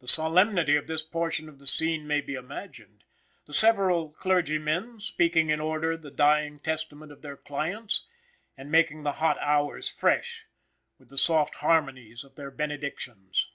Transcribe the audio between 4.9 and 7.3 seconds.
speaking in order the dying testament of